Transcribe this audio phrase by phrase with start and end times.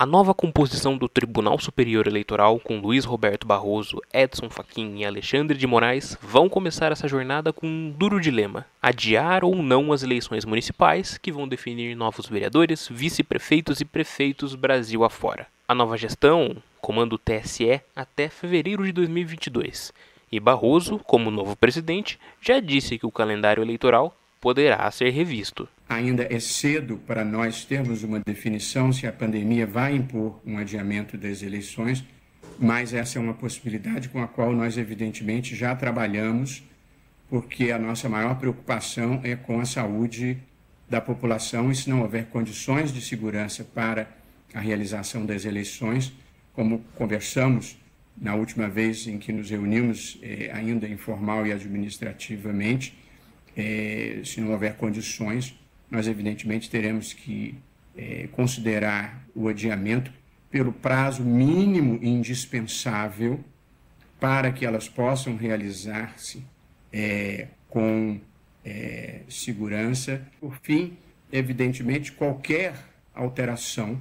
[0.00, 5.58] A nova composição do Tribunal Superior Eleitoral, com Luiz Roberto Barroso, Edson Fachin e Alexandre
[5.58, 10.46] de Moraes, vão começar essa jornada com um duro dilema: adiar ou não as eleições
[10.46, 15.46] municipais, que vão definir novos vereadores, vice-prefeitos e prefeitos Brasil afora.
[15.68, 19.92] A nova gestão comanda o TSE até fevereiro de 2022,
[20.32, 25.68] e Barroso, como novo presidente, já disse que o calendário eleitoral poderá ser revisto.
[25.90, 31.18] Ainda é cedo para nós termos uma definição se a pandemia vai impor um adiamento
[31.18, 32.04] das eleições,
[32.56, 36.62] mas essa é uma possibilidade com a qual nós, evidentemente, já trabalhamos,
[37.28, 40.38] porque a nossa maior preocupação é com a saúde
[40.88, 44.08] da população e se não houver condições de segurança para
[44.54, 46.12] a realização das eleições,
[46.52, 47.76] como conversamos
[48.16, 52.96] na última vez em que nos reunimos, eh, ainda informal e administrativamente,
[53.56, 55.58] é, se não houver condições,
[55.90, 57.54] nós evidentemente teremos que
[57.96, 60.12] é, considerar o adiamento
[60.50, 63.40] pelo prazo mínimo indispensável
[64.18, 66.44] para que elas possam realizar-se
[66.92, 68.20] é, com
[68.64, 70.22] é, segurança.
[70.40, 70.96] Por fim,
[71.32, 72.74] evidentemente, qualquer
[73.14, 73.98] alteração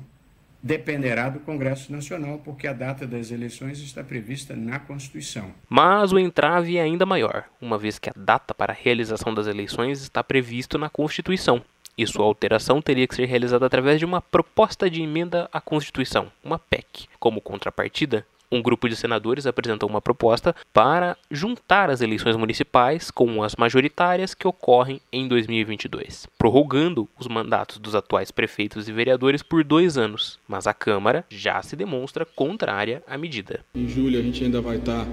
[0.62, 5.54] dependerá do Congresso Nacional, porque a data das eleições está prevista na Constituição.
[5.70, 9.48] Mas o entrave é ainda maior, uma vez que a data para a realização das
[9.48, 11.64] eleições está previsto na Constituição.
[12.00, 16.32] E sua alteração teria que ser realizada através de uma proposta de emenda à Constituição,
[16.42, 17.10] uma PEC.
[17.20, 23.44] Como contrapartida, um grupo de senadores apresentou uma proposta para juntar as eleições municipais com
[23.44, 29.62] as majoritárias que ocorrem em 2022, prorrogando os mandatos dos atuais prefeitos e vereadores por
[29.66, 30.40] dois anos.
[30.48, 33.60] Mas a Câmara já se demonstra contrária à medida.
[33.76, 35.06] Em julho a gente ainda vai estar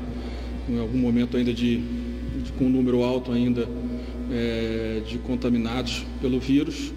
[0.68, 3.68] em algum momento ainda de, de com um número alto ainda
[4.32, 6.92] é, de contaminados pelo vírus.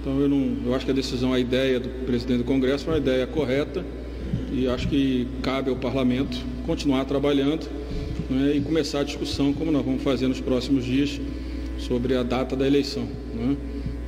[0.00, 2.92] Então eu não, eu acho que a decisão, a ideia do presidente do Congresso é
[2.92, 3.84] uma ideia correta
[4.52, 7.68] e acho que cabe ao parlamento continuar trabalhando
[8.30, 11.20] né, e começar a discussão, como nós vamos fazer nos próximos dias,
[11.78, 13.04] sobre a data da eleição.
[13.34, 13.56] Né?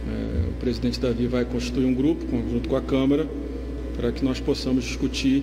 [0.07, 3.29] É, o presidente Davi vai constituir um grupo, junto com a Câmara,
[3.97, 5.43] para que nós possamos discutir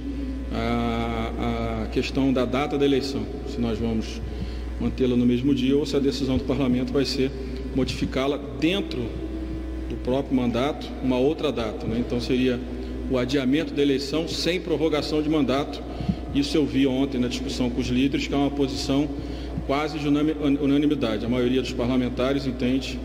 [0.53, 4.21] a, a questão da data da eleição, se nós vamos
[4.79, 7.31] mantê-la no mesmo dia ou se a decisão do parlamento vai ser
[7.75, 8.99] modificá-la dentro
[9.89, 11.85] do próprio mandato, uma outra data.
[11.85, 12.03] Né?
[12.05, 12.59] Então seria
[13.09, 15.81] o adiamento da eleição sem prorrogação de mandato.
[16.33, 19.07] Isso eu vi ontem na discussão com os líderes, que é uma posição
[19.67, 21.25] quase de unanimidade.
[21.25, 22.99] A maioria dos parlamentares entende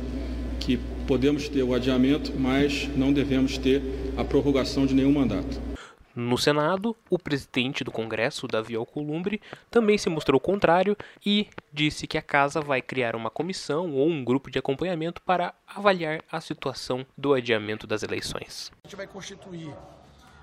[0.58, 3.82] que podemos ter o adiamento, mas não devemos ter
[4.16, 5.69] a prorrogação de nenhum mandato.
[6.14, 9.40] No Senado, o presidente do Congresso, Davi Alcolumbre,
[9.70, 14.24] também se mostrou contrário e disse que a casa vai criar uma comissão ou um
[14.24, 18.72] grupo de acompanhamento para avaliar a situação do adiamento das eleições.
[18.82, 19.72] A gente vai constituir,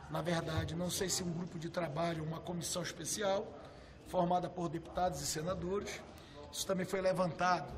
[0.09, 3.45] na verdade, não sei se um grupo de trabalho, uma comissão especial,
[4.07, 6.01] formada por deputados e senadores.
[6.49, 7.73] Isso também foi levantado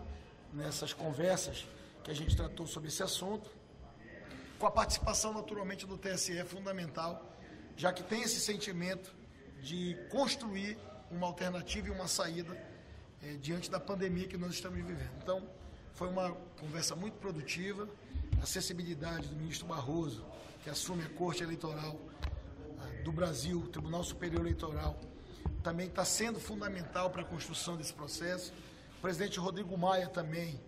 [0.53, 1.65] nessas conversas
[2.03, 3.49] que a gente tratou sobre esse assunto,
[4.59, 7.28] com a participação naturalmente do TSE é fundamental
[7.79, 9.15] já que tem esse sentimento
[9.63, 10.77] de construir
[11.09, 12.53] uma alternativa e uma saída
[13.23, 15.09] é, diante da pandemia que nós estamos vivendo.
[15.23, 15.47] Então,
[15.93, 17.87] foi uma conversa muito produtiva.
[18.43, 20.25] A sensibilidade do ministro Barroso,
[20.61, 21.97] que assume a Corte Eleitoral
[22.81, 24.99] ah, do Brasil, o Tribunal Superior Eleitoral,
[25.63, 28.51] também está sendo fundamental para a construção desse processo.
[28.97, 30.59] O presidente Rodrigo Maia também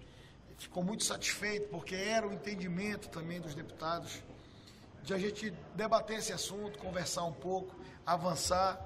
[0.58, 4.24] ficou muito satisfeito, porque era o entendimento também dos deputados
[5.04, 7.76] de a gente debater esse assunto, conversar um pouco,
[8.06, 8.80] avançar,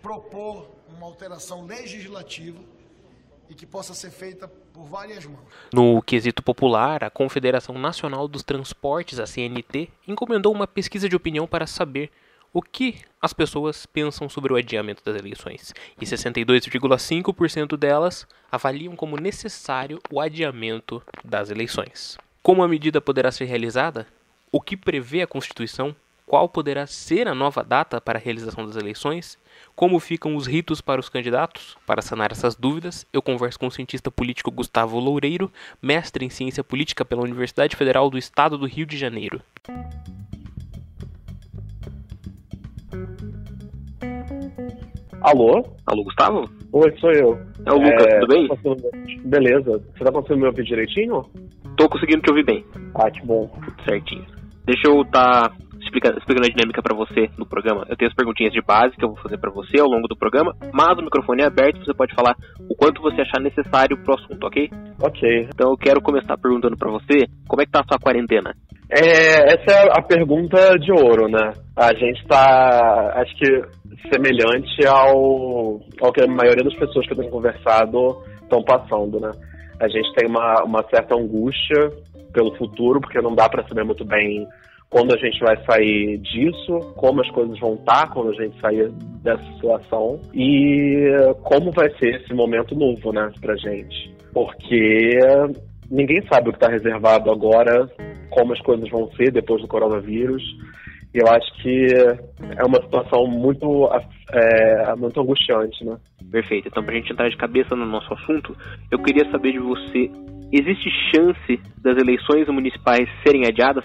[0.00, 2.60] propor uma alteração legislativa
[3.48, 5.44] e que possa ser feita por várias mãos.
[5.72, 11.46] No quesito popular, a Confederação Nacional dos Transportes, a CNT, encomendou uma pesquisa de opinião
[11.46, 12.10] para saber
[12.52, 15.74] o que as pessoas pensam sobre o adiamento das eleições.
[16.00, 22.16] E 62,5% delas avaliam como necessário o adiamento das eleições.
[22.42, 24.06] Como a medida poderá ser realizada?
[24.50, 25.94] O que prevê a Constituição,
[26.26, 29.38] qual poderá ser a nova data para a realização das eleições,
[29.74, 31.76] como ficam os ritos para os candidatos.
[31.86, 35.50] Para sanar essas dúvidas, eu converso com o cientista político Gustavo Loureiro,
[35.80, 39.40] mestre em ciência política pela Universidade Federal do Estado do Rio de Janeiro.
[45.20, 45.64] Alô?
[45.86, 46.48] Alô, Gustavo?
[46.72, 47.38] Oi, sou eu.
[47.64, 48.48] É o Lucas, é, tudo bem?
[48.48, 48.56] Tá
[49.24, 49.82] Beleza.
[49.96, 51.28] Você tá conseguindo me ouvir direitinho?
[51.76, 52.64] Tô conseguindo te ouvir bem.
[52.94, 53.50] Ah, que bom.
[53.84, 54.35] Certinho.
[54.66, 57.86] Deixa eu estar tá explicando, explicando a dinâmica para você no programa.
[57.88, 60.16] Eu tenho as perguntinhas de base que eu vou fazer para você ao longo do
[60.16, 62.34] programa, mas o microfone é aberto, você pode falar
[62.68, 64.68] o quanto você achar necessário pro assunto, ok?
[65.00, 65.48] Ok.
[65.54, 68.54] Então eu quero começar perguntando para você, como é que tá a sua quarentena?
[68.90, 71.52] É, essa é a pergunta de ouro, né?
[71.76, 73.62] A gente tá, acho que,
[74.12, 79.30] semelhante ao, ao que a maioria das pessoas que eu tenho conversado estão passando, né?
[79.80, 81.90] A gente tem uma, uma certa angústia
[82.36, 84.46] pelo futuro, porque não dá para saber muito bem
[84.90, 88.90] quando a gente vai sair disso, como as coisas vão estar quando a gente sair
[89.22, 91.08] dessa situação e
[91.42, 94.14] como vai ser esse momento novo, né, pra gente.
[94.34, 95.18] Porque
[95.90, 97.88] ninguém sabe o que está reservado agora,
[98.30, 100.42] como as coisas vão ser depois do coronavírus.
[101.14, 101.86] E eu acho que
[102.58, 103.88] é uma situação muito,
[104.30, 105.96] é, muito angustiante, né?
[106.30, 106.68] Perfeito.
[106.68, 108.54] Então, para a gente entrar de cabeça no nosso assunto,
[108.90, 110.10] eu queria saber de você:
[110.58, 113.84] existe chance das eleições municipais serem adiadas?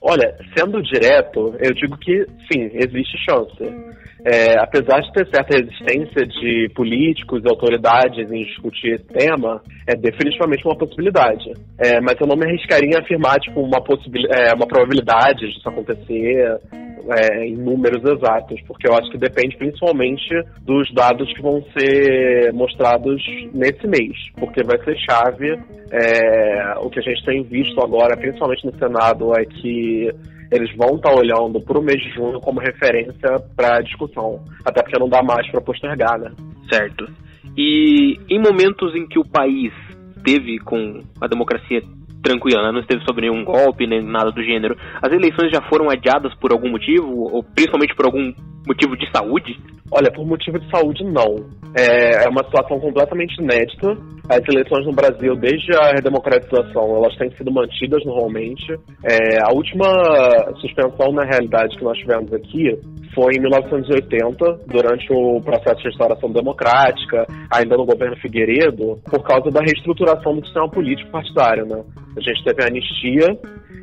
[0.00, 3.62] Olha, sendo direto, eu digo que sim, existe chance.
[4.24, 9.96] É, apesar de ter certa resistência de políticos e autoridades em discutir esse tema, é
[9.96, 11.52] definitivamente uma possibilidade.
[11.78, 15.68] É, mas eu não me arriscaria em afirmar tipo, uma, possibil é, uma probabilidade disso
[15.68, 16.60] acontecer
[17.10, 20.28] é, em números exatos, porque eu acho que depende principalmente
[20.60, 23.20] dos dados que vão ser mostrados
[23.52, 25.58] nesse mês, porque vai ser chave.
[25.90, 30.10] É, o que a gente tem visto agora, principalmente no Senado, é que
[30.52, 34.44] eles vão estar tá olhando para o mês de junho como referência para a discussão,
[34.64, 36.30] até porque não dá mais para postergar, né?
[36.70, 37.06] Certo.
[37.56, 39.72] E em momentos em que o país
[40.22, 41.80] teve com a democracia
[42.22, 42.72] tranquila, né?
[42.72, 44.76] não esteve sob nenhum golpe, nem nada do gênero.
[45.02, 48.32] As eleições já foram adiadas por algum motivo, ou principalmente por algum
[48.66, 49.58] motivo de saúde?
[49.90, 51.36] Olha, por motivo de saúde, não.
[51.76, 53.96] É, é uma situação completamente inédita.
[54.28, 58.72] As eleições no Brasil, desde a redemocratização, elas têm sido mantidas normalmente.
[59.04, 59.86] É, a última
[60.60, 62.78] suspensão, na realidade, que nós tivemos aqui
[63.14, 69.50] foi em 1980, durante o processo de restauração democrática, ainda no governo Figueiredo, por causa
[69.50, 71.66] da reestruturação do sistema político partidário.
[71.66, 71.82] Né?
[72.16, 73.38] A gente teve a anistia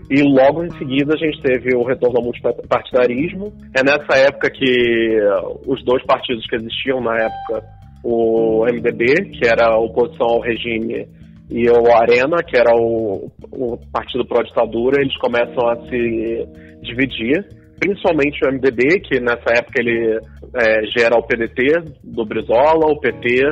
[0.10, 3.54] e logo em seguida a gente teve o retorno ao multipartidarismo.
[3.76, 5.20] É nessa época que
[5.68, 7.64] os dois partidos que existiam na época,
[8.04, 11.08] o MDB, que era a oposição ao regime,
[11.52, 16.48] e o Arena, que era o, o partido pró-ditadura, eles começam a se
[16.82, 17.59] dividir.
[17.80, 20.20] Principalmente o MDB, que nessa época ele
[20.56, 23.44] é, gera o PDT do Brizola, o PT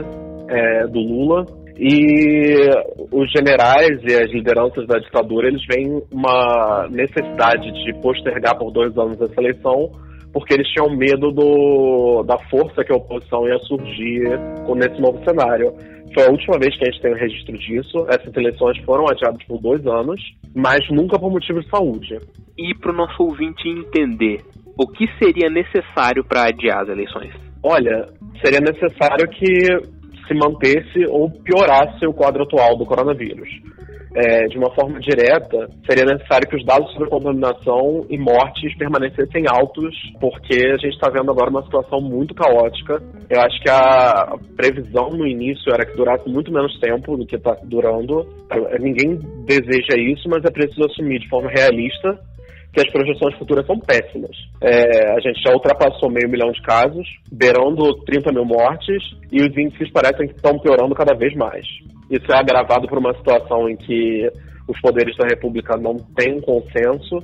[0.49, 1.45] é, do Lula,
[1.79, 2.69] e
[3.11, 8.97] os generais e as lideranças da ditadura, eles veem uma necessidade de postergar por dois
[8.97, 9.91] anos essa eleição,
[10.37, 14.21] porque eles tinham medo do, da força que a oposição ia surgir
[14.75, 15.73] nesse novo cenário.
[16.13, 18.05] Foi a última vez que a gente tem um registro disso.
[18.07, 20.21] Essas eleições foram adiadas por dois anos,
[20.55, 22.19] mas nunca por motivo de saúde.
[22.55, 24.41] E para o nosso ouvinte entender,
[24.77, 27.33] o que seria necessário para adiar as eleições?
[27.63, 28.05] Olha,
[28.39, 29.47] seria necessário que
[30.27, 33.49] se mantesse ou piorasse o quadro atual do coronavírus.
[34.15, 39.43] É, de uma forma direta, seria necessário que os dados sobre contaminação e mortes permanecessem
[39.47, 43.01] altos, porque a gente está vendo agora uma situação muito caótica.
[43.29, 47.35] Eu acho que a previsão no início era que durasse muito menos tempo do que
[47.35, 48.25] está durando.
[48.79, 52.17] Ninguém deseja isso, mas é preciso assumir de forma realista
[52.77, 54.35] que as projeções futuras são péssimas.
[54.61, 59.01] É, a gente já ultrapassou meio milhão de casos, beirando 30 mil mortes,
[59.31, 61.65] e os índices parecem que estão piorando cada vez mais.
[62.09, 64.29] Isso é agravado por uma situação em que
[64.67, 67.19] os poderes da República não têm consenso.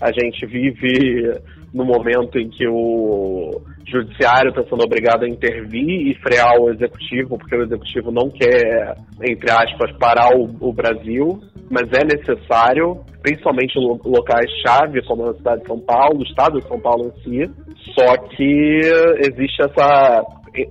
[0.00, 1.32] A gente vive
[1.72, 7.38] no momento em que o judiciário está sendo obrigado a intervir e frear o executivo,
[7.38, 13.78] porque o executivo não quer, entre aspas, parar o, o Brasil, mas é necessário, principalmente
[13.78, 17.50] em locais-chave, como a cidade de São Paulo, o estado de São Paulo em si,
[17.94, 18.80] só que
[19.18, 20.24] existe essa,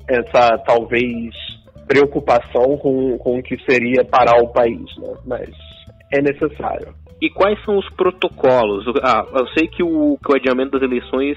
[0.10, 1.34] essa talvez,
[1.89, 5.12] preocupação com, com o que seria parar o país, né?
[5.25, 5.50] mas
[6.13, 6.93] é necessário.
[7.19, 8.86] E quais são os protocolos?
[9.03, 11.36] Ah, eu sei que o, que o adiamento das eleições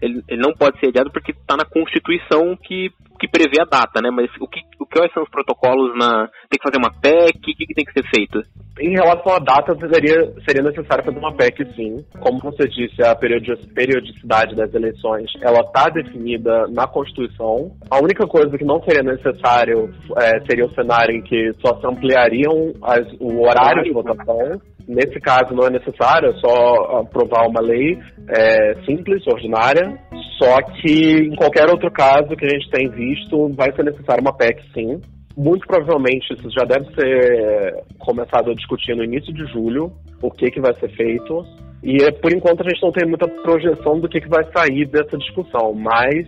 [0.00, 4.00] ele, ele não pode ser adiado porque está na Constituição que, que prevê a data,
[4.02, 4.10] né?
[4.10, 6.28] Mas o que, o que são os protocolos na.
[6.48, 7.38] Tem que fazer uma PEC?
[7.38, 8.42] O que, que tem que ser feito?
[8.80, 12.04] Em relação à data, seria, seria necessário fazer uma PEC, sim.
[12.20, 17.70] Como você disse, a periodicidade das eleições ela está definida na Constituição.
[17.90, 21.86] A única coisa que não seria necessário é, seria o cenário em que só se
[21.86, 24.60] ampliariam as, o horário de votação.
[24.86, 27.98] Nesse caso, não é necessário, é só aprovar uma lei
[28.28, 29.98] é, simples, ordinária.
[30.38, 34.36] Só que, em qualquer outro caso que a gente tem visto, vai ser necessário uma
[34.36, 35.00] PEC, sim.
[35.36, 40.50] Muito provavelmente isso já deve ser começado a discutir no início de julho, o que,
[40.50, 41.44] que vai ser feito.
[41.82, 45.18] E por enquanto a gente não tem muita projeção do que, que vai sair dessa
[45.18, 46.26] discussão, mas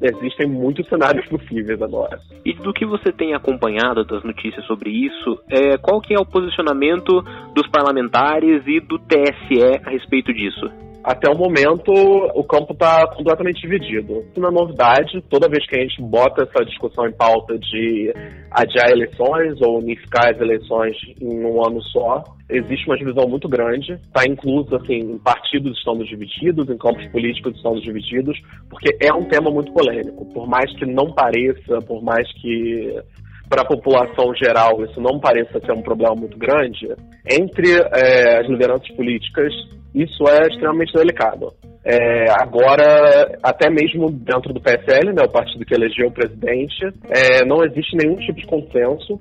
[0.00, 2.20] existem muitos cenários possíveis agora.
[2.44, 6.26] E do que você tem acompanhado das notícias sobre isso, é, qual que é o
[6.26, 7.22] posicionamento
[7.54, 10.87] dos parlamentares e do TSE a respeito disso?
[11.08, 11.90] Até o momento,
[12.34, 14.26] o campo está completamente dividido.
[14.28, 18.12] Isso não é novidade, toda vez que a gente bota essa discussão em pauta de
[18.50, 23.94] adiar eleições ou unificar as eleições em um ano só, existe uma divisão muito grande.
[23.94, 28.38] Está incluso, assim, partidos estão divididos, em campos políticos estão divididos,
[28.68, 30.26] porque é um tema muito polêmico.
[30.34, 33.00] Por mais que não pareça, por mais que
[33.48, 36.86] para a população geral isso não pareça ser um problema muito grande,
[37.26, 39.54] entre é, as lideranças políticas
[39.94, 41.52] isso é extremamente delicado.
[41.84, 47.46] É, agora, até mesmo dentro do PSL, né, o partido que elegeu o presidente, é,
[47.46, 49.18] não existe nenhum tipo de consenso.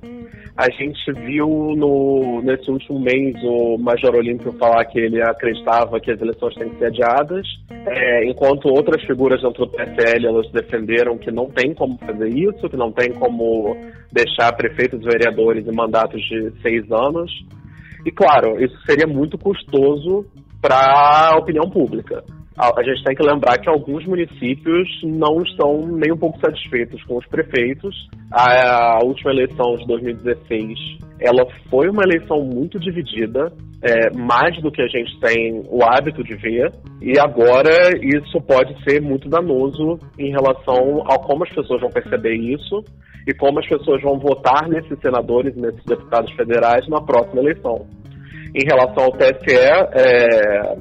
[0.57, 6.11] A gente viu no, nesse último mês o Major Olímpio falar que ele acreditava que
[6.11, 11.17] as eleições têm que ser adiadas, é, enquanto outras figuras dentro do PSL elas defenderam
[11.17, 13.77] que não tem como fazer isso, que não tem como
[14.11, 17.31] deixar prefeitos e vereadores em mandatos de seis anos.
[18.03, 20.25] E claro, isso seria muito custoso
[20.67, 22.21] para a opinião pública.
[22.57, 27.17] A, gente tem que lembrar que alguns municípios não estão nem um pouco satisfeitos com
[27.17, 27.95] os prefeitos.
[28.31, 30.77] A, a última eleição de 2016,
[31.21, 36.23] ela foi uma eleição muito dividida, é, mais do que a gente tem o hábito
[36.23, 41.79] de ver, e agora isso pode ser muito danoso em relação a como as pessoas
[41.79, 42.83] vão perceber isso
[43.27, 47.85] e como as pessoas vão votar nesses senadores e nesses deputados federais na próxima eleição
[48.57, 50.77] em relação ao TSE, é,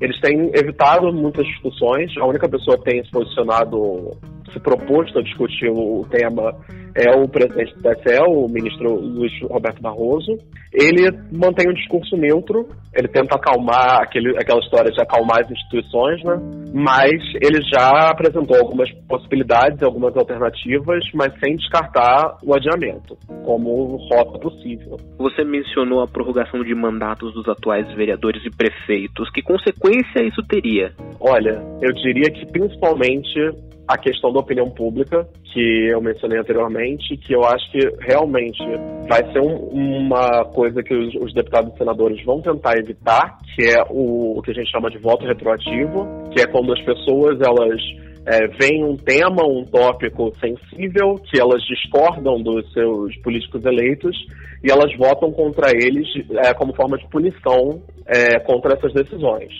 [0.00, 2.12] eles têm evitado muitas discussões.
[2.18, 4.10] A única pessoa que tem se posicionado,
[4.52, 6.54] se proposto a discutir o tema
[6.94, 10.38] é o presidente do TSE, o ministro Luiz Roberto Barroso.
[10.72, 16.22] Ele mantém um discurso neutro, ele tenta acalmar aquele, aquela história de acalmar as instituições,
[16.24, 16.36] né?
[16.72, 24.38] Mas ele já apresentou algumas possibilidades, algumas alternativas, mas sem descartar o adiamento como rota
[24.38, 24.96] possível.
[25.18, 29.30] Você mencionou a prorrogação de mandatos dos atuais vereadores e prefeitos.
[29.30, 30.92] Que consequência isso teria?
[31.20, 33.38] Olha, eu diria que principalmente
[33.86, 38.62] a questão da opinião pública, que eu mencionei anteriormente, que eu acho que realmente
[39.08, 43.64] vai ser um, uma coisa que os, os, deputados e senadores vão tentar evitar, que
[43.64, 47.38] é o, o, que a gente chama de voto retroativo, que é quando as pessoas
[47.40, 47.80] elas
[48.26, 54.16] é, veem um tema, um tópico sensível, que elas discordam dos seus políticos eleitos
[54.62, 56.08] e elas votam contra eles
[56.42, 59.52] é, como forma de punição é, contra essas decisões.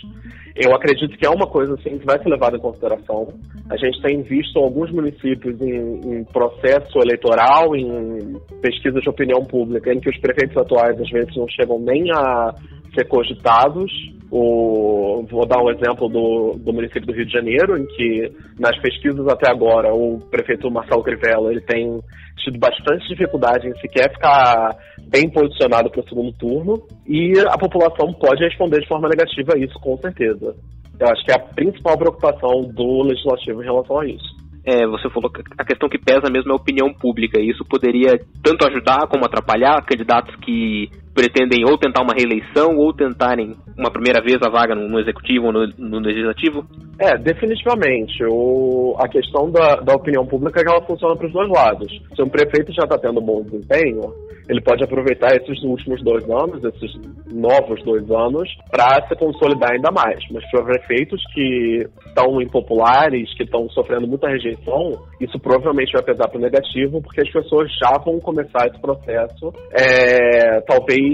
[0.55, 3.27] Eu acredito que é uma coisa assim que vai ser levada em consideração.
[3.69, 9.93] A gente tem visto alguns municípios em, em, processo eleitoral, em pesquisas de opinião pública,
[9.93, 12.55] em que os prefeitos atuais às vezes não chegam nem a
[12.93, 13.91] ser cogitados.
[14.37, 18.77] O, vou dar um exemplo do, do município do Rio de Janeiro, em que nas
[18.81, 22.01] pesquisas até agora o prefeito Marcelo Crivella ele tem
[22.43, 24.75] tido bastante dificuldade em sequer ficar
[25.07, 29.57] bem posicionado para o segundo turno e a população pode responder de forma negativa a
[29.57, 30.53] isso, com certeza.
[30.99, 34.35] Eu acho que é a principal preocupação do legislativo em relação a isso.
[34.65, 37.39] É, você falou que a questão que pesa mesmo é a opinião pública.
[37.39, 42.93] E isso poderia tanto ajudar como atrapalhar candidatos que pretendem ou tentar uma reeleição ou
[42.93, 46.65] tentarem uma primeira vez a vaga no, executivo ou no, no, legislativo?
[46.99, 48.23] É, definitivamente.
[48.29, 51.87] O, a questão da, da opinião pública é que ela funciona para os dois lados.
[52.15, 54.13] Se um prefeito já está tendo bom desempenho,
[54.47, 56.93] ele pode aproveitar esses últimos dois anos, esses
[57.31, 60.19] novos dois anos, para se consolidar ainda mais.
[60.31, 66.27] Mas para prefeitos que estão impopulares, que estão sofrendo muita rejeição, isso provavelmente vai pesar
[66.27, 71.04] para o negativo, porque as pessoas já vão começar esse processo, é, talvez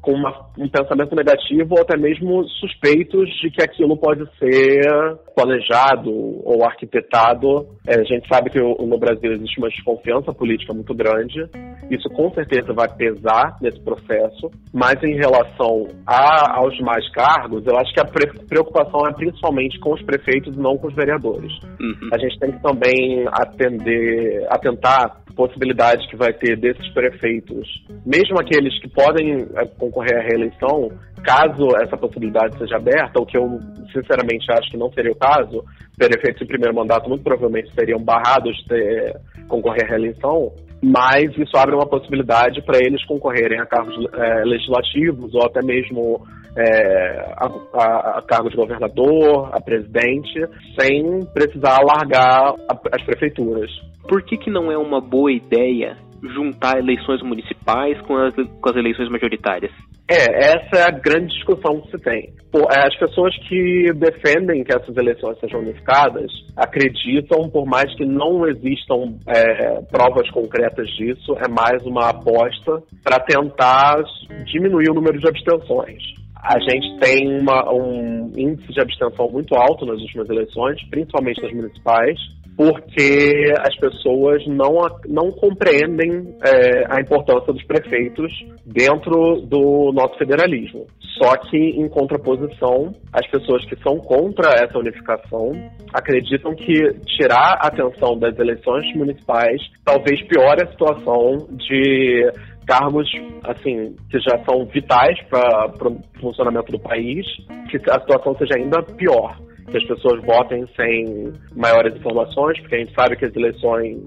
[0.00, 4.88] com uma, um pensamento negativo ou até mesmo suspeitos de que aquilo pode ser
[5.34, 7.66] planejado ou arquitetado.
[7.86, 11.46] É, a gente sabe que no Brasil existe uma desconfiança política muito grande.
[11.90, 17.76] Isso com certeza vai pesar nesse processo, mas em relação a, aos mais cargos, eu
[17.76, 18.04] acho que a
[18.48, 21.52] preocupação é principalmente com os prefeitos e não com os vereadores.
[21.80, 22.08] Uhum.
[22.12, 27.66] A gente tem que também atender, atentar possibilidade que vai ter desses prefeitos,
[28.04, 30.90] mesmo aqueles que podem é, concorrer à reeleição,
[31.22, 33.58] caso essa possibilidade seja aberta, o que eu
[33.92, 35.64] sinceramente acho que não seria o caso,
[35.96, 39.14] prefeitos em primeiro mandato muito provavelmente seriam barrados de
[39.48, 45.34] concorrer à reeleição, mas isso abre uma possibilidade para eles concorrerem a cargos é, legislativos
[45.34, 50.40] ou até mesmo é, a, a, a, cargo de governador, a presidente,
[50.78, 53.70] sem precisar alargar a, as prefeituras.
[54.08, 58.76] Por que, que não é uma boa ideia juntar eleições municipais com as, com as
[58.76, 59.72] eleições majoritárias?
[60.08, 62.32] É, essa é a grande discussão que se tem.
[62.68, 69.14] As pessoas que defendem que essas eleições sejam unificadas acreditam, por mais que não existam
[69.28, 74.02] é, provas concretas disso, é mais uma aposta para tentar
[74.46, 76.02] diminuir o número de abstenções.
[76.42, 81.52] A gente tem uma, um índice de abstenção muito alto nas últimas eleições, principalmente nas
[81.52, 82.18] municipais,
[82.60, 88.30] porque as pessoas não, não compreendem é, a importância dos prefeitos
[88.66, 90.86] dentro do nosso federalismo.
[91.16, 95.52] Só que, em contraposição, as pessoas que são contra essa unificação
[95.90, 102.30] acreditam que tirar a atenção das eleições municipais talvez piore a situação de
[102.66, 103.08] cargos
[103.42, 107.24] assim que já são vitais para o funcionamento do país,
[107.70, 109.34] que a situação seja ainda pior
[109.70, 113.98] que as pessoas votem sem maiores informações, porque a gente sabe que as eleições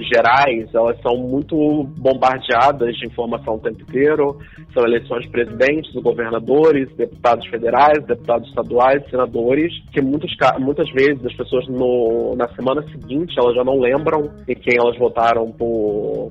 [0.00, 4.38] gerais, elas são muito bombardeadas de informação o tempo inteiro.
[4.72, 11.34] São eleições de presidentes, governadores, deputados federais, deputados estaduais, senadores, que muitos, muitas vezes as
[11.34, 15.52] pessoas no, na semana seguinte elas já não lembram em quem elas votaram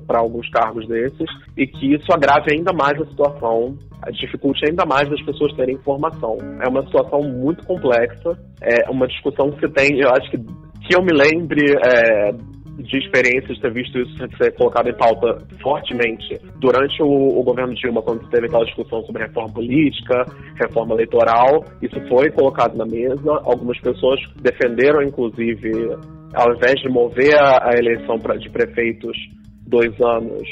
[0.06, 1.26] para alguns cargos desses,
[1.56, 3.76] e que isso agrave ainda mais a situação,
[4.12, 6.36] dificulte ainda mais das pessoas terem informação.
[6.60, 10.38] É uma situação muito complexa, é uma discussão que se tem, eu acho que
[10.84, 12.32] que eu me lembre é,
[12.82, 18.02] de experiências ter visto isso ser colocado em pauta fortemente durante o, o, governo Dilma,
[18.02, 20.24] quando teve aquela discussão sobre reforma política,
[20.60, 21.64] reforma eleitoral.
[21.80, 23.40] Isso foi colocado na mesa.
[23.44, 25.70] Algumas pessoas defenderam, inclusive,
[26.34, 29.16] ao invés de mover a, a eleição pra, de prefeitos
[29.66, 30.46] dois anos,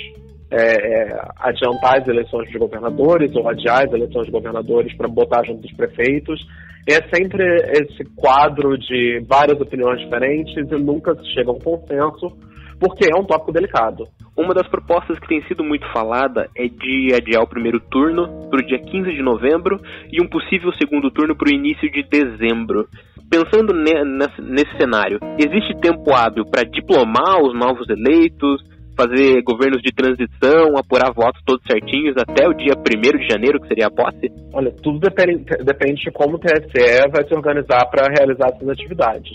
[0.53, 5.43] é, é, adiantar as eleições de governadores ou adiar as eleições de governadores para botar
[5.45, 6.47] junto dos prefeitos.
[6.87, 7.43] É sempre
[7.73, 12.37] esse quadro de várias opiniões diferentes e nunca se chega a um consenso,
[12.79, 14.07] porque é um tópico delicado.
[14.37, 18.61] Uma das propostas que tem sido muito falada é de adiar o primeiro turno para
[18.61, 19.81] o dia 15 de novembro
[20.11, 22.89] e um possível segundo turno para o início de dezembro.
[23.31, 28.61] Pensando nesse cenário, existe tempo hábil para diplomar os novos eleitos,
[28.97, 33.69] fazer governos de transição, apurar votos todos certinhos até o dia 1 de janeiro, que
[33.69, 34.31] seria a posse?
[34.53, 39.33] Olha, tudo depende, depende de como o TSE vai se organizar para realizar essas atividades.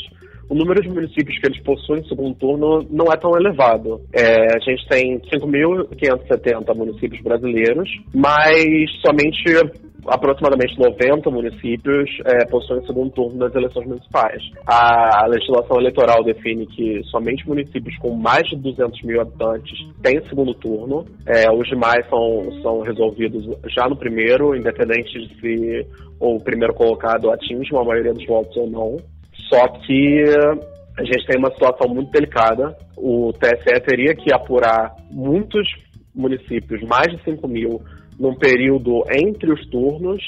[0.49, 3.99] O número de municípios que eles possuem no segundo turno não é tão elevado.
[4.13, 8.65] É, a gente tem 5.570 municípios brasileiros, mas
[9.05, 9.43] somente
[10.05, 14.41] aproximadamente 90 municípios é, possuem segundo turno nas eleições municipais.
[14.65, 20.53] A legislação eleitoral define que somente municípios com mais de 200 mil habitantes têm segundo
[20.53, 21.05] turno.
[21.25, 25.87] É, os demais são, são resolvidos já no primeiro, independente de se
[26.19, 28.97] o primeiro colocado atinge uma maioria dos votos ou não.
[29.49, 30.23] Só que
[30.97, 32.75] a gente tem uma situação muito delicada.
[32.97, 35.67] O TSE teria que apurar muitos
[36.15, 37.79] municípios, mais de 5 mil,
[38.19, 40.21] num período entre os turnos,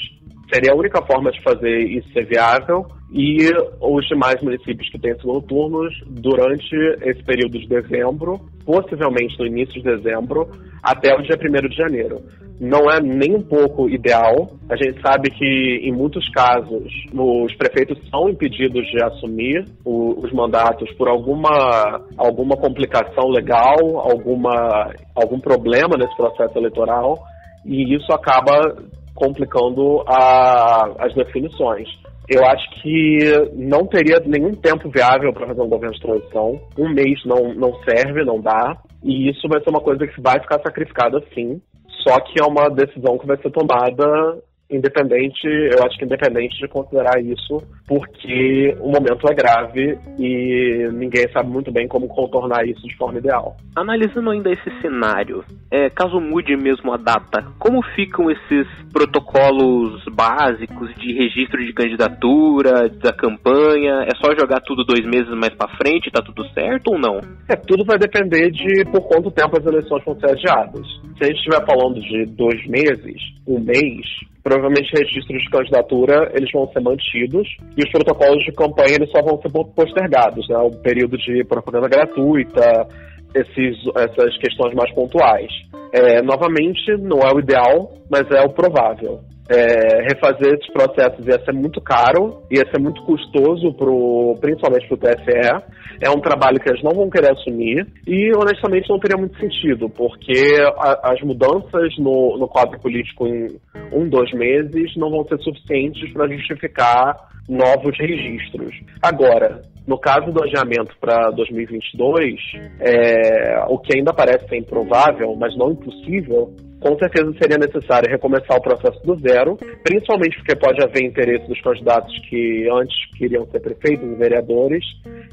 [0.52, 3.50] seria a única forma de fazer isso ser viável, e
[3.80, 9.82] os demais municípios que têm segundo turnos durante esse período de dezembro, possivelmente no início
[9.82, 10.48] de dezembro,
[10.82, 12.20] até o dia 1 de janeiro.
[12.60, 14.50] Não é nem um pouco ideal.
[14.68, 20.30] A gente sabe que, em muitos casos, os prefeitos são impedidos de assumir o, os
[20.32, 27.18] mandatos por alguma, alguma complicação legal, alguma, algum problema nesse processo eleitoral
[27.64, 28.76] e isso acaba
[29.14, 31.88] complicando a, as definições.
[32.28, 33.18] Eu acho que
[33.54, 36.60] não teria nenhum tempo viável para fazer um governo de transição.
[36.78, 38.76] Um mês não, não serve, não dá.
[39.02, 41.60] E isso vai ser uma coisa que vai ficar sacrificada sim.
[42.06, 44.40] Só que é uma decisão que vai ser tomada
[44.70, 51.28] independente, eu acho que independente de considerar isso, porque o momento é grave e ninguém
[51.32, 53.56] sabe muito bem como contornar isso de forma ideal.
[53.74, 60.94] Analisando ainda esse cenário, é, caso mude mesmo a data, como ficam esses protocolos básicos
[60.96, 64.06] de registro de candidatura, da campanha?
[64.06, 67.20] É só jogar tudo dois meses mais para frente, tá tudo certo ou não?
[67.48, 70.86] É, tudo vai depender de por quanto tempo as eleições vão ser adiadas.
[71.16, 74.06] Se a gente estiver falando de dois meses, um mês,
[74.50, 79.22] provavelmente registros de candidatura eles vão ser mantidos e os protocolos de campanha eles só
[79.22, 80.58] vão ser postergados, né?
[80.58, 82.88] O período de propaganda gratuita,
[83.32, 85.50] esses, essas questões mais pontuais.
[85.92, 91.44] É, novamente, não é o ideal, mas é o provável é, refazer esses processos ia
[91.44, 95.80] ser muito caro, ia ser muito custoso, pro, principalmente para o TSE.
[96.00, 99.90] É um trabalho que eles não vão querer assumir e, honestamente, não teria muito sentido,
[99.90, 103.48] porque a, as mudanças no, no quadro político em
[103.92, 108.74] um, dois meses não vão ser suficientes para justificar novos registros.
[109.02, 112.40] Agora, no caso do adiamento para 2022,
[112.80, 118.56] é, o que ainda parece ser improvável, mas não impossível, com certeza seria necessário recomeçar
[118.56, 123.60] o processo do zero, principalmente porque pode haver interesse dos candidatos que antes queriam ser
[123.60, 124.84] prefeitos e vereadores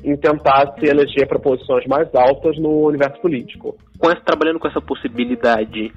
[0.04, 3.78] em tentar se eleger para posições mais altas no universo político.
[3.98, 5.92] Com essa, trabalhando com essa possibilidade,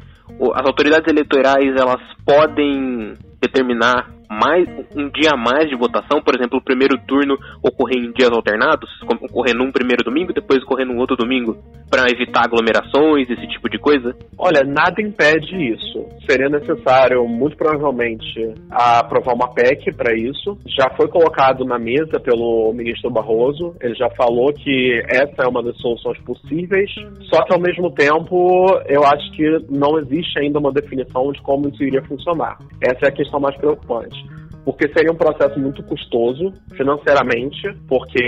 [0.55, 6.59] as autoridades eleitorais elas podem determinar mais um dia a mais de votação, por exemplo,
[6.59, 11.17] o primeiro turno ocorrer em dias alternados, ocorrer num primeiro domingo depois ocorrer num outro
[11.17, 11.59] domingo,
[11.91, 14.15] para evitar aglomerações, esse tipo de coisa?
[14.39, 16.07] Olha, nada impede isso.
[16.25, 20.57] Seria necessário, muito provavelmente, aprovar uma PEC para isso.
[20.79, 23.75] Já foi colocado na mesa pelo ministro Barroso.
[23.81, 26.91] Ele já falou que essa é uma das soluções possíveis.
[27.23, 31.69] Só que, ao mesmo tempo, eu acho que não existe ainda uma definição de como
[31.69, 32.57] isso iria funcionar.
[32.81, 34.20] Essa é a questão mais preocupante
[34.65, 38.23] porque seria um processo muito custoso financeiramente, porque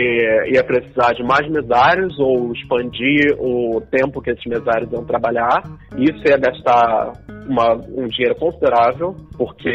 [0.50, 5.62] ia precisar de mais mesários ou expandir o tempo que esses mesários iam trabalhar.
[5.96, 7.12] Isso ia gastar
[7.46, 9.70] uma, um dinheiro considerável, porque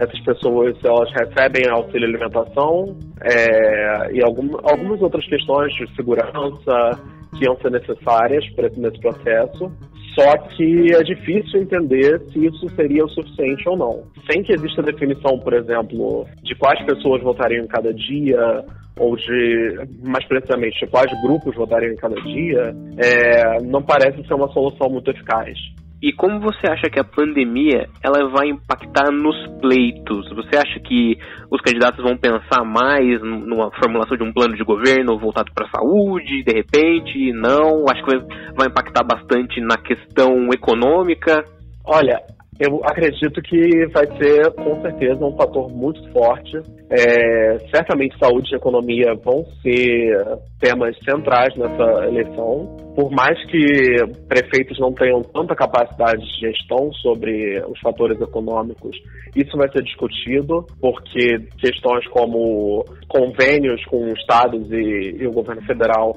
[0.00, 7.00] essas pessoas elas recebem auxílio alimentação é, e algum, algumas outras questões de segurança
[7.36, 9.72] que iam ser necessárias para nesse processo.
[10.14, 14.04] Só que é difícil entender se isso seria o suficiente ou não.
[14.30, 18.64] Sem que exista definição, por exemplo, de quais pessoas votariam em cada dia,
[18.96, 24.34] ou de, mais precisamente, de quais grupos votariam em cada dia, é, não parece ser
[24.34, 25.58] uma solução muito eficaz.
[26.04, 30.28] E como você acha que a pandemia ela vai impactar nos pleitos?
[30.36, 31.16] Você acha que
[31.50, 35.70] os candidatos vão pensar mais numa formulação de um plano de governo voltado para a
[35.70, 37.32] saúde, de repente?
[37.32, 37.86] Não?
[37.88, 38.18] Acho que
[38.54, 41.42] vai, impactar bastante na questão econômica?
[41.82, 42.20] Olha,
[42.60, 46.56] eu acredito que vai ser, com certeza, um fator muito forte.
[46.88, 50.16] É, certamente saúde e economia vão ser
[50.60, 52.76] temas centrais nessa eleição.
[52.94, 53.96] Por mais que
[54.28, 58.96] prefeitos não tenham tanta capacidade de gestão sobre os fatores econômicos,
[59.34, 66.12] isso vai ser discutido, porque questões como convênios com estados e, e o governo federal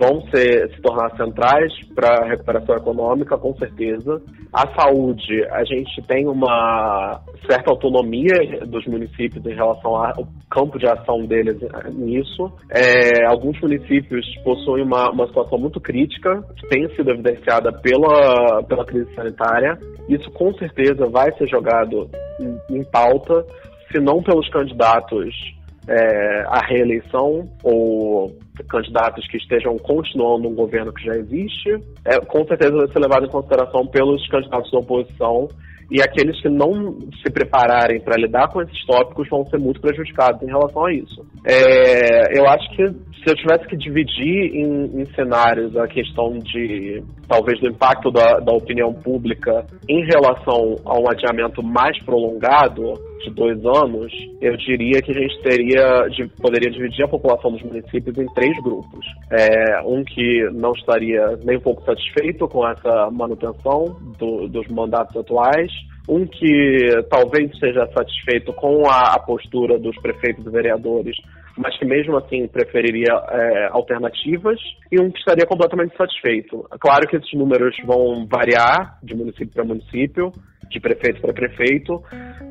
[0.00, 4.22] vão ser, se tornar centrais para a recuperação econômica, com certeza.
[4.50, 10.86] A saúde, a gente tem uma certa autonomia dos municípios em relação ao campo de
[10.86, 11.58] ação deles
[11.92, 12.50] nisso.
[12.70, 18.86] É, alguns municípios possuem uma, uma situação muito crítica, que tem sido evidenciada pela, pela
[18.86, 19.78] crise sanitária.
[20.08, 22.08] Isso, com certeza, vai ser jogado
[22.40, 23.44] em, em pauta,
[23.92, 25.34] se não pelos candidatos
[25.90, 28.30] é, à reeleição ou
[28.68, 31.70] candidatos que estejam continuando um governo que já existe,
[32.04, 35.48] é, com certeza vai ser levado em consideração pelos candidatos da oposição
[35.90, 40.40] e aqueles que não se prepararem para lidar com esses tópicos vão ser muito prejudicados
[40.42, 41.26] em relação a isso.
[41.44, 47.02] É, eu acho que se eu tivesse que dividir em, em, cenários a questão de
[47.26, 53.30] talvez do impacto da, da opinião pública em relação a um adiamento mais prolongado de
[53.30, 58.16] dois anos, eu diria que a gente teria de, poderia dividir a população dos municípios
[58.16, 59.06] em três grupos.
[59.30, 65.16] É, um que não estaria nem um pouco satisfeito com essa manutenção do, dos mandatos
[65.16, 65.70] atuais,
[66.08, 71.16] um que talvez seja satisfeito com a, a postura dos prefeitos e vereadores
[71.56, 74.58] mas que mesmo assim preferiria é, alternativas,
[74.90, 76.66] e um que estaria completamente satisfeito.
[76.80, 80.32] Claro que esses números vão variar de município para município,
[80.70, 82.02] de prefeito para prefeito,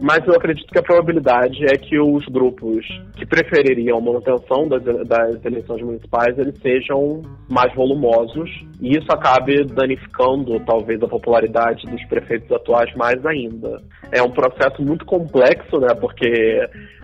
[0.01, 4.83] mas eu acredito que a probabilidade é que os grupos que prefeririam a manutenção das,
[4.83, 8.49] das eleições municipais eles sejam mais volumosos
[8.81, 13.81] e isso acabe danificando talvez a popularidade dos prefeitos atuais mais ainda.
[14.11, 16.29] É um processo muito complexo, né, porque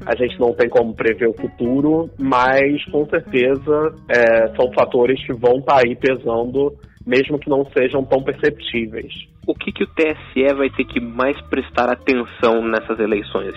[0.06, 5.34] a gente não tem como prever o futuro, mas com certeza é, são fatores que
[5.34, 6.74] vão estar tá aí pesando
[7.06, 9.14] mesmo que não sejam tão perceptíveis.
[9.48, 13.54] O que, que o TSE vai ter que mais prestar atenção nessas eleições?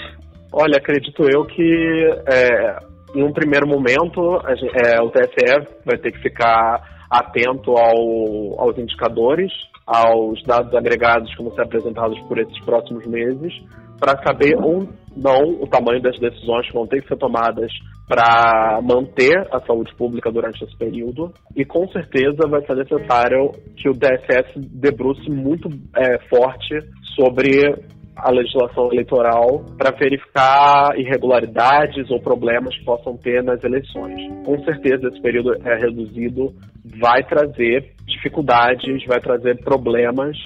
[0.53, 2.79] Olha, acredito eu que é,
[3.14, 4.40] em um primeiro momento
[4.85, 9.52] é, o TSE vai ter que ficar atento ao, aos indicadores,
[9.86, 13.52] aos dados agregados que vão ser apresentados por esses próximos meses,
[13.98, 17.72] para saber ou não o tamanho das decisões que vão ter que ser tomadas
[18.06, 21.32] para manter a saúde pública durante esse período.
[21.56, 26.78] E com certeza vai ser necessário que o DSS debruce muito é, forte
[27.16, 27.74] sobre
[28.18, 34.20] a legislação eleitoral para verificar irregularidades ou problemas que possam ter nas eleições.
[34.44, 36.52] Com certeza esse período é reduzido
[36.96, 40.37] vai trazer dificuldades, vai trazer problemas.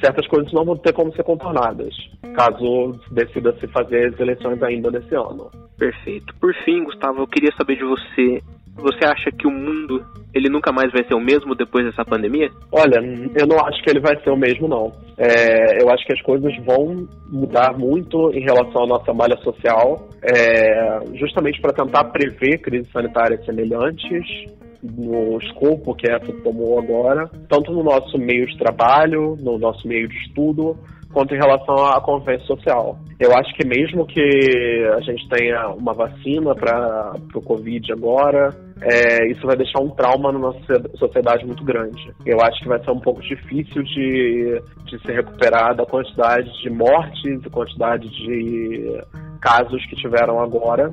[0.00, 1.94] Certas coisas não vão ter como ser contornadas,
[2.34, 5.50] caso decida se fazer as eleições ainda nesse ano.
[5.78, 6.34] Perfeito.
[6.38, 8.42] Por fim, Gustavo, eu queria saber de você.
[8.76, 12.50] Você acha que o mundo ele nunca mais vai ser o mesmo depois dessa pandemia?
[12.70, 13.00] Olha,
[13.34, 14.92] eu não acho que ele vai ser o mesmo, não.
[15.16, 20.06] É, eu acho que as coisas vão mudar muito em relação à nossa malha social,
[20.22, 24.24] é, justamente para tentar prever crises sanitárias semelhantes
[24.82, 30.06] no escopo que essa tomou agora, tanto no nosso meio de trabalho, no nosso meio
[30.06, 30.76] de estudo,
[31.12, 32.98] quanto em relação à convivência social.
[33.18, 34.20] Eu acho que mesmo que
[34.94, 40.30] a gente tenha uma vacina para o Covid agora, é, isso vai deixar um trauma
[40.32, 42.12] na nossa sociedade muito grande.
[42.26, 46.68] Eu acho que vai ser um pouco difícil de, de se recuperar da quantidade de
[46.68, 49.00] mortes e quantidade de
[49.40, 50.92] casos que tiveram agora.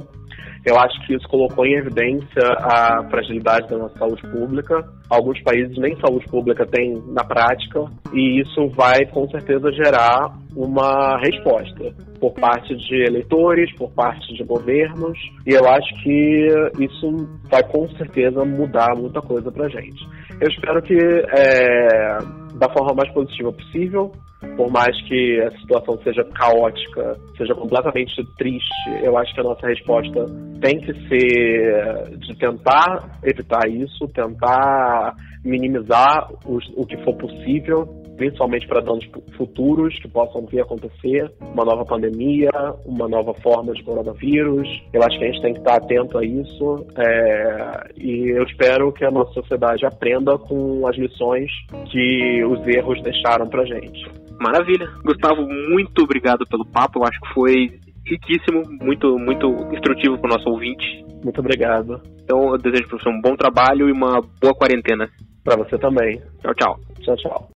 [0.65, 4.83] Eu acho que isso colocou em evidência a fragilidade da nossa saúde pública.
[5.09, 11.19] Alguns países nem saúde pública têm na prática, e isso vai com certeza gerar uma
[11.19, 16.47] resposta por parte de eleitores, por parte de governos, e eu acho que
[16.79, 20.07] isso vai com certeza mudar muita coisa pra gente.
[20.39, 22.17] Eu espero que, é,
[22.55, 24.13] da forma mais positiva possível,
[24.55, 28.69] por mais que a situação seja caótica, seja completamente triste,
[29.01, 30.25] eu acho que a nossa resposta
[30.63, 38.65] tem que ser de tentar evitar isso, tentar minimizar os, o que for possível, principalmente
[38.65, 42.49] para danos futuros que possam vir a acontecer, uma nova pandemia,
[42.85, 44.65] uma nova forma de coronavírus.
[44.93, 48.93] Eu acho que a gente tem que estar atento a isso é, e eu espero
[48.93, 51.51] que a nossa sociedade aprenda com as lições
[51.91, 54.09] que os erros deixaram para gente.
[54.39, 54.87] Maravilha.
[55.03, 56.99] Gustavo, muito obrigado pelo papo.
[56.99, 61.05] Eu acho que foi riquíssimo, muito, muito instrutivo para o nosso ouvinte.
[61.23, 62.01] Muito obrigado.
[62.23, 65.09] Então eu desejo para você um bom trabalho e uma boa quarentena.
[65.43, 66.21] Para você também.
[66.41, 66.79] Tchau, tchau.
[67.01, 67.49] Tchau, tchau.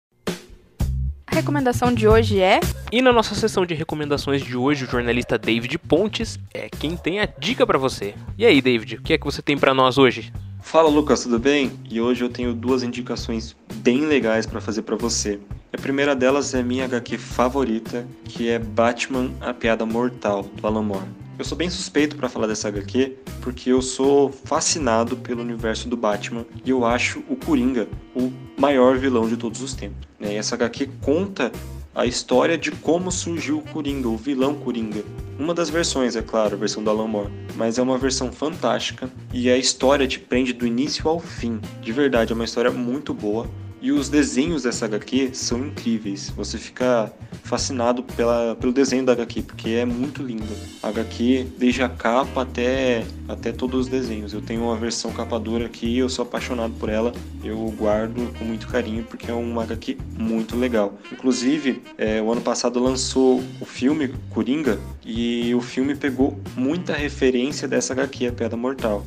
[1.27, 2.61] A recomendação de hoje é.
[2.91, 7.21] E na nossa sessão de recomendações de hoje, o jornalista David Pontes é quem tem
[7.21, 8.15] a dica para você.
[8.39, 10.33] E aí, David, o que é que você tem para nós hoje?
[10.63, 11.71] Fala Lucas, tudo bem?
[11.91, 15.39] E hoje eu tenho duas indicações bem legais para fazer para você.
[15.73, 20.83] A primeira delas é minha HQ favorita, que é Batman: A Piada Mortal do Alan
[20.83, 21.07] Moore.
[21.39, 25.97] Eu sou bem suspeito para falar dessa HQ, porque eu sou fascinado pelo universo do
[25.97, 30.09] Batman e eu acho o Coringa o maior vilão de todos os tempos.
[30.19, 30.33] Né?
[30.33, 31.53] E essa HQ conta
[31.95, 35.05] a história de como surgiu o Coringa, o vilão Coringa.
[35.39, 39.09] Uma das versões, é claro, a versão do Alan Moore, mas é uma versão fantástica
[39.33, 41.61] e a história te prende do início ao fim.
[41.81, 43.49] De verdade, é uma história muito boa.
[43.87, 46.29] E os desenhos dessa HQ são incríveis.
[46.31, 47.13] Você fica
[47.45, 50.53] fascinado pela, pelo desenho da HQ, porque é muito linda.
[50.83, 54.33] A HQ, desde a capa até, até todos os desenhos.
[54.33, 57.13] Eu tenho uma versão capa dura aqui, eu sou apaixonado por ela.
[57.45, 60.99] Eu guardo com muito carinho, porque é uma HQ muito legal.
[61.13, 67.69] Inclusive, é, o ano passado lançou o filme Coringa, e o filme pegou muita referência
[67.69, 69.07] dessa HQ, A Piada Mortal.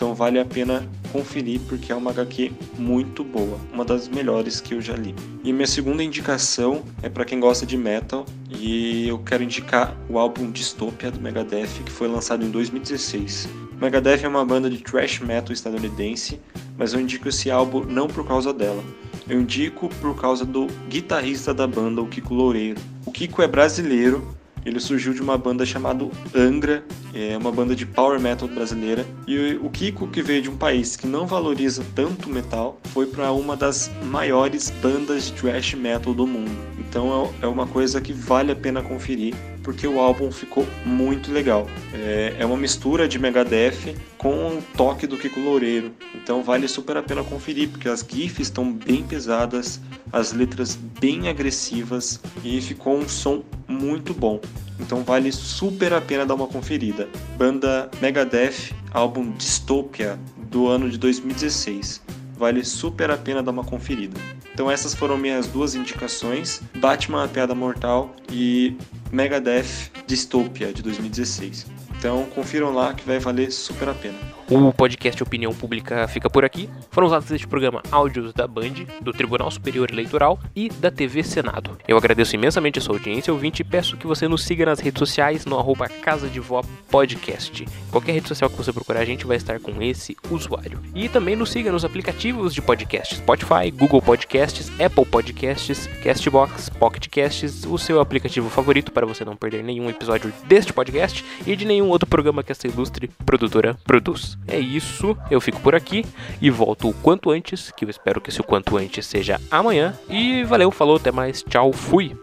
[0.00, 4.72] Então vale a pena conferir porque é uma HQ muito boa, uma das melhores que
[4.72, 5.14] eu já li.
[5.44, 10.18] E minha segunda indicação é para quem gosta de metal e eu quero indicar o
[10.18, 13.46] álbum Dystopia do Megadeth que foi lançado em 2016.
[13.78, 16.40] Megadeth é uma banda de thrash metal estadunidense,
[16.78, 18.82] mas eu indico esse álbum não por causa dela.
[19.28, 22.80] Eu indico por causa do guitarrista da banda, o Kiko Loureiro.
[23.04, 27.86] O Kiko é brasileiro, ele surgiu de uma banda chamada Angra, é uma banda de
[27.86, 29.06] power metal brasileira.
[29.26, 33.32] E o Kiko, que veio de um país que não valoriza tanto metal, foi para
[33.32, 36.50] uma das maiores bandas de thrash metal do mundo.
[36.90, 41.30] Então é, é uma coisa que vale a pena conferir porque o álbum ficou muito
[41.32, 41.68] legal.
[41.92, 45.92] É, é uma mistura de Megadeth com um toque do Kiko Loureiro.
[46.14, 49.80] Então vale super a pena conferir, porque as GIFs estão bem pesadas,
[50.12, 54.40] as letras bem agressivas e ficou um som muito bom.
[54.78, 57.08] Então vale super a pena dar uma conferida.
[57.36, 60.18] Banda Megadeth, álbum Dystopia
[60.50, 62.02] do ano de 2016.
[62.36, 64.18] Vale super a pena dar uma conferida.
[64.60, 68.76] Então essas foram minhas duas indicações: Batman a Piada Mortal e
[69.10, 71.66] Megadeth Dystopia de 2016.
[71.96, 74.18] Então confiram lá que vai valer super a pena.
[74.52, 76.68] O podcast Opinião Pública fica por aqui.
[76.90, 81.78] Foram usados neste programa áudios da Band, do Tribunal Superior Eleitoral e da TV Senado.
[81.86, 84.98] Eu agradeço imensamente a sua audiência, ouvinte, e peço que você nos siga nas redes
[84.98, 87.64] sociais no arroba Casa de Vó Podcast.
[87.92, 90.80] Qualquer rede social que você procurar, a gente vai estar com esse usuário.
[90.96, 97.06] E também nos siga nos aplicativos de podcast, Spotify, Google Podcasts, Apple Podcasts, Castbox, Pocket
[97.08, 101.64] Casts, o seu aplicativo favorito para você não perder nenhum episódio deste podcast e de
[101.64, 104.39] nenhum outro programa que essa ilustre produtora produz.
[104.46, 106.04] É isso, eu fico por aqui
[106.40, 109.94] e volto o quanto antes, que eu espero que esse o quanto antes seja amanhã.
[110.08, 112.16] E valeu, falou, até mais, tchau, fui!